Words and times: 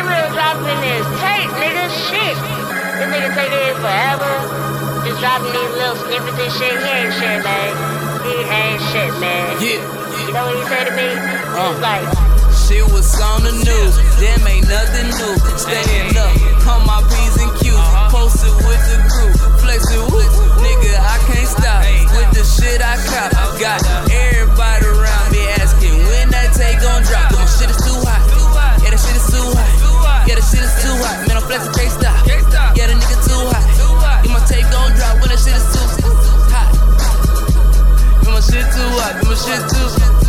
Gabriel 0.00 0.32
dropping 0.32 0.80
this 0.80 1.04
tape, 1.20 1.52
nigga. 1.60 1.84
Shit. 2.08 2.32
This 2.96 3.08
nigga 3.12 3.36
take 3.36 3.52
it 3.52 3.76
forever. 3.84 4.32
Just 5.04 5.20
dropping 5.20 5.52
these 5.52 5.74
little 5.76 5.96
snippets 6.00 6.40
and 6.40 6.52
shit. 6.56 6.72
He 6.72 6.88
ain't 6.88 7.12
shit, 7.20 7.44
man. 7.44 7.70
He 8.24 8.32
ain't 8.48 8.80
shit, 8.88 9.12
man. 9.20 9.60
Yeah. 9.60 10.24
You 10.24 10.32
know 10.32 10.48
what 10.48 10.56
he 10.56 10.64
said 10.72 10.88
to 10.88 10.96
me? 10.96 11.04
Uh. 11.52 11.68
He's 11.68 11.80
like, 11.84 12.08
Shit 12.64 12.84
was 12.96 13.12
on 13.20 13.44
the 13.44 13.52
news, 13.52 13.94
damn 14.16 14.46
ain't 14.48 14.68
nothing 14.72 15.12
new. 15.20 15.36
Staying 15.60 16.16
up, 16.16 16.32
Come 16.64 16.88
on 16.88 17.02
my 17.04 17.09
flexing, 31.50 31.74
can't 31.74 31.90
stop. 31.90 32.76
Yeah, 32.76 32.86
the 32.86 32.94
nigga 32.94 33.18
too 33.26 33.34
hot. 33.50 34.24
Yeah, 34.24 34.32
my 34.32 34.40
tape 34.46 34.70
gon' 34.70 34.94
drop 34.94 35.18
when 35.20 35.30
that 35.30 35.38
shit 35.38 35.54
is 35.58 35.66
too 35.74 35.82
hot. 36.54 36.70
Yeah, 38.22 38.30
my 38.30 38.40
shit 38.40 38.66
too 38.70 38.86
hot. 38.94 39.18
Yeah, 39.18 39.28
my 39.28 39.34
shit 39.34 39.62
too 39.70 40.19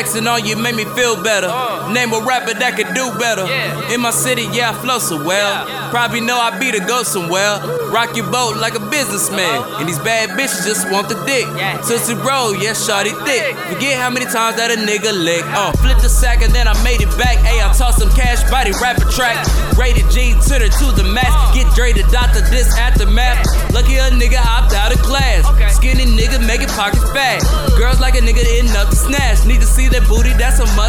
Flexing 0.00 0.26
on 0.26 0.46
you 0.46 0.56
made 0.56 0.74
me 0.74 0.86
feel 0.96 1.22
better. 1.22 1.52
Uh. 1.52 1.92
Name 1.92 2.14
a 2.14 2.24
rapper 2.24 2.54
that 2.56 2.72
could 2.72 2.88
do 2.96 3.12
better. 3.20 3.44
In 3.92 4.00
my 4.00 4.10
city, 4.10 4.48
yeah, 4.48 4.70
I 4.70 4.74
flow 4.80 4.98
so 4.98 5.20
well. 5.20 5.68
Probably 5.90 6.22
know 6.22 6.40
I 6.40 6.56
be 6.56 6.70
the 6.72 6.80
go 6.80 7.02
somewhere. 7.02 7.60
Rock 7.92 8.16
your 8.16 8.24
boat 8.32 8.56
like 8.56 8.72
a 8.72 8.80
businessman. 8.80 9.44
Uh-huh. 9.44 9.76
And 9.76 9.84
these 9.84 9.98
bad 9.98 10.30
bitches 10.40 10.64
just 10.64 10.88
want 10.88 11.12
the 11.12 11.20
dick. 11.28 11.44
Tootsie 11.84 12.16
roll, 12.16 12.56
yeah, 12.56 12.72
shawty 12.72 13.12
thick. 13.28 13.52
Forget 13.68 14.00
how 14.00 14.08
many 14.08 14.24
times 14.24 14.56
that 14.56 14.72
a 14.72 14.80
nigga 14.80 15.12
lick. 15.12 15.44
Uh, 15.52 15.76
flip 15.84 16.00
the 16.00 16.08
sack 16.08 16.40
and 16.40 16.54
then 16.54 16.64
I 16.64 16.72
made 16.80 17.04
it 17.04 17.12
back. 17.20 17.36
Hey, 17.44 17.60
I 17.60 17.68
tossed 17.76 18.00
some 18.00 18.08
cash, 18.16 18.40
body 18.48 18.72
rapper 18.80 19.04
track. 19.12 19.36
Rated 19.76 20.08
G 20.08 20.32
to 20.32 20.54
the 20.64 20.72
to 20.80 20.96
the 20.96 21.04
max. 21.04 21.28
Uh. 21.28 21.52
Get 21.52 21.68
Dre 21.76 21.92
the 21.92 22.08
doctor, 22.08 22.40
this 22.48 22.72
aftermath. 22.80 23.44
Lucky 23.76 24.00
a 24.00 24.08
nigga 24.08 24.40
opt 24.40 24.72
out 24.72 24.96
of 24.96 25.02
class. 25.04 25.44
Skinny 25.76 26.08
nigga 26.08 26.40
making 26.40 26.72
pockets 26.72 27.04
fat. 27.12 27.44
Girls 27.76 28.00
like 28.00 28.16
a 28.16 28.24
nigga 28.24 28.40
in 28.56 28.64
the 28.72 28.79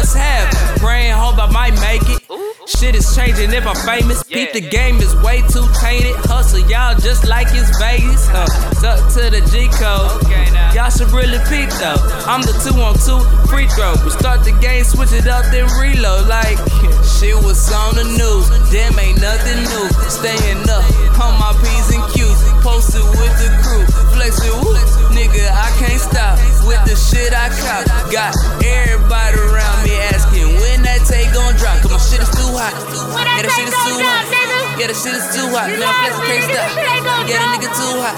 must 0.02 0.16
have. 0.16 0.50
Praying 0.78 1.12
hope 1.12 1.38
I 1.38 1.46
might 1.46 1.74
make 1.78 2.02
it. 2.10 2.18
Shit 2.66 2.94
is 2.94 3.14
changing 3.14 3.52
if 3.52 3.66
I'm 3.66 3.78
famous. 3.86 4.24
Beat 4.24 4.52
the 4.52 4.60
game 4.60 4.96
is 4.96 5.14
way 5.22 5.42
too 5.42 5.66
tainted. 5.78 6.16
Hustle 6.26 6.58
y'all 6.70 6.94
just 6.98 7.28
like 7.28 7.46
it's 7.50 7.70
Vegas. 7.78 8.26
Uh, 8.30 8.46
to 9.14 9.30
the 9.30 9.42
G 9.50 9.70
code. 9.78 10.10
Y'all 10.74 10.90
should 10.90 11.12
really 11.12 11.38
peep 11.46 11.70
though. 11.78 12.00
I'm 12.26 12.42
the 12.42 12.54
two 12.64 12.74
on 12.82 12.98
two 12.98 13.22
free 13.46 13.68
throw. 13.76 13.94
We 14.02 14.10
start 14.10 14.42
the 14.42 14.56
game, 14.58 14.82
switch 14.82 15.12
it 15.12 15.28
up, 15.28 15.44
then 15.52 15.70
reload. 15.78 16.26
Like 16.26 16.58
shit 17.14 17.36
was 17.38 17.60
on 17.70 17.94
the 17.94 18.06
news. 18.18 18.50
Damn, 18.72 18.98
ain't 18.98 19.20
nothing 19.20 19.62
new. 19.62 19.86
Staying 20.10 20.66
up 20.66 20.71
hot. 32.72 33.24
That 33.24 33.36
Yeah, 33.36 33.42
the 33.44 33.52
shit 33.52 33.68
is 33.68 33.76
too 33.84 33.98
hot. 34.00 34.24
Yeah, 34.80 34.88
the 34.88 34.96
shit 34.96 35.14
is 35.14 35.26
too 35.34 35.46
hot. 35.52 35.68
Man, 35.68 35.82
I'm 35.84 35.94
flexing, 36.00 36.24
ain't 36.24 37.04
gon' 37.04 37.28
Yeah, 37.28 37.44
the 37.44 37.48
nigga 37.52 37.70
too 37.76 38.00
hot. 38.00 38.16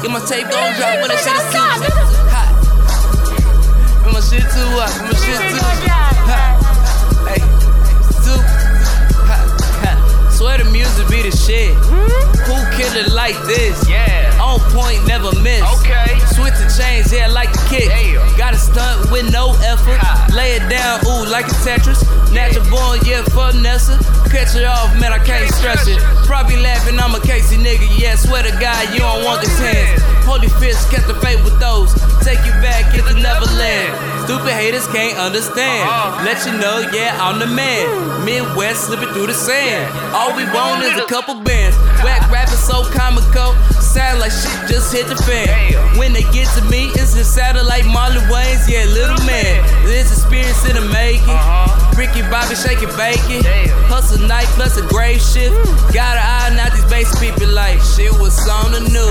Yeah, 0.00 0.12
my 0.12 0.20
tape 0.24 0.48
gon' 0.48 0.72
drop 0.80 1.00
when 1.00 1.10
the 1.12 1.18
ain't 1.18 1.20
shit 1.20 1.36
is 1.36 1.46
too 1.52 1.60
hot. 1.60 2.50
Yeah, 4.04 4.12
my 4.12 4.20
shit 4.20 4.44
too 4.48 4.68
hot. 4.78 4.92
My 5.04 5.12
shit 5.12 5.40
too 5.52 5.60
hot. 5.60 6.56
Hey, 7.28 7.40
too 8.24 8.40
hot. 9.28 10.32
Swear 10.32 10.58
the 10.58 10.64
music 10.72 11.08
be 11.08 11.22
the 11.22 11.34
shit. 11.34 11.76
Who 12.48 12.56
kill 12.76 12.94
it 12.96 13.12
like 13.12 13.36
this? 13.44 13.76
Like 21.40 21.52
a 21.52 21.56
Tetris. 21.64 22.04
Natural 22.36 22.68
born, 22.68 23.00
yeah, 23.08 23.24
for 23.32 23.48
Nessa. 23.56 23.96
Catch 24.28 24.60
it 24.60 24.68
off, 24.68 24.92
man, 25.00 25.10
I 25.10 25.24
can't 25.24 25.48
stress 25.54 25.88
it. 25.88 25.96
Probably 26.28 26.60
laughing, 26.60 27.00
I'm 27.00 27.14
a 27.14 27.20
Casey 27.20 27.56
nigga, 27.56 27.88
yeah, 27.96 28.14
swear 28.14 28.42
to 28.42 28.52
God, 28.60 28.92
you 28.92 29.00
don't 29.00 29.24
want 29.24 29.40
these 29.40 29.58
hands. 29.58 30.02
Holy 30.28 30.52
fist, 30.60 30.92
catch 30.92 31.06
the 31.08 31.14
fate 31.24 31.42
with 31.42 31.58
those. 31.58 31.96
Take 32.20 32.44
you 32.44 32.52
back, 32.60 32.92
the 32.92 33.16
Neverland. 33.16 33.88
Stupid 34.28 34.52
haters 34.52 34.86
can't 34.92 35.16
understand. 35.16 35.88
Let 36.28 36.44
you 36.44 36.52
know, 36.60 36.84
yeah, 36.92 37.16
I'm 37.16 37.40
the 37.40 37.48
man. 37.48 37.88
Midwest 38.22 38.92
slipping 38.92 39.08
through 39.16 39.32
the 39.32 39.34
sand. 39.34 39.88
All 40.12 40.36
we 40.36 40.44
want 40.52 40.84
is 40.84 41.00
a 41.00 41.06
couple 41.06 41.40
bands. 41.40 41.74
Whack 42.04 42.30
rapping 42.30 42.60
so 42.60 42.84
comical. 42.92 43.56
Sound 43.80 44.20
like 44.20 44.30
shit 44.30 44.68
just 44.68 44.92
hit 44.92 45.08
the 45.08 45.16
fan. 45.16 45.48
When 45.98 46.12
they 46.12 46.22
get 46.30 46.46
to 46.54 46.62
me, 46.70 46.92
it's 46.94 47.16
just 47.16 47.34
sounding 47.34 47.64
like 47.64 47.82
Marlon 47.90 48.22
Wayans, 48.30 48.68
yeah, 48.68 48.84
little 48.84 49.18
man. 49.26 49.64
Ricky 52.50 52.62
Bobby 52.62 52.68
shaking 52.68 52.96
bacon. 52.96 53.44
Hustle 53.86 54.26
night 54.26 54.46
plus 54.56 54.76
a 54.76 54.82
grave 54.86 55.20
shift. 55.20 55.54
Got 55.94 56.16
an 56.16 56.24
eye, 56.24 56.56
not 56.56 56.72
these 56.72 56.84
base 56.86 57.10
people 57.20 57.48
like 57.48 57.80
shit 57.80 58.12
was 58.12 58.36
on 58.48 58.72
the 58.72 58.80
news. 58.80 59.09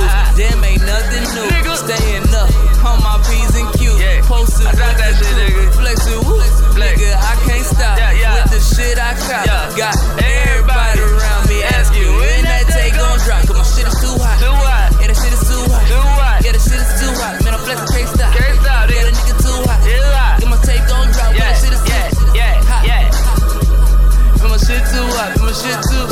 Too 24.99 25.05
hot. 25.15 25.39
My 25.39 25.51
shit 25.53 25.79
too 25.91 26.08